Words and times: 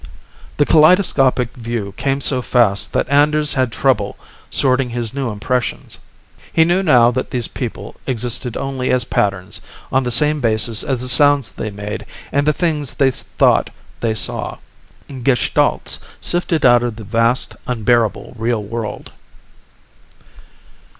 The 0.57 0.65
kaleidoscopic 0.65 1.55
view 1.55 1.93
came 1.95 2.21
so 2.21 2.41
fast 2.41 2.91
that 2.93 3.07
Anders 3.07 3.53
had 3.53 3.71
trouble 3.71 4.17
sorting 4.49 4.89
his 4.89 5.13
new 5.13 5.29
impressions. 5.29 5.99
He 6.51 6.65
knew 6.65 6.81
now 6.81 7.11
that 7.11 7.29
these 7.29 7.47
people 7.47 7.93
existed 8.07 8.57
only 8.57 8.89
as 8.89 9.03
patterns, 9.03 9.61
on 9.91 10.01
the 10.01 10.09
same 10.09 10.41
basis 10.41 10.81
as 10.81 11.01
the 11.01 11.07
sounds 11.07 11.51
they 11.51 11.69
made 11.69 12.07
and 12.31 12.47
the 12.47 12.51
things 12.51 12.95
they 12.95 13.11
thought 13.11 13.69
they 13.99 14.15
saw. 14.15 14.57
Gestalts, 15.21 15.99
sifted 16.19 16.65
out 16.65 16.81
of 16.81 16.95
the 16.95 17.03
vast, 17.03 17.55
unbearable 17.67 18.33
real 18.39 18.63
world. 18.63 19.11